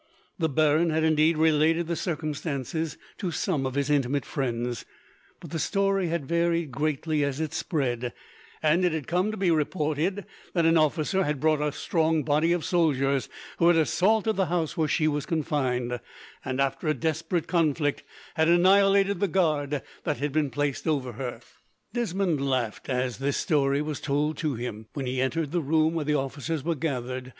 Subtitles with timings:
[0.39, 4.83] The baron had indeed related the circumstances to some of his intimate friends,
[5.39, 8.11] but the story had varied greatly as it spread,
[8.63, 10.25] and it had come to be reported
[10.55, 13.29] that an officer had brought a strong body of soldiers,
[13.59, 15.99] who had assaulted the house where she was confined,
[16.43, 18.01] and, after a desperate conflict,
[18.33, 21.41] had annihilated the guard that had been placed over her.
[21.93, 26.05] Desmond laughed, as this story was told to him, when he entered the room where
[26.05, 27.29] the officers were gathered.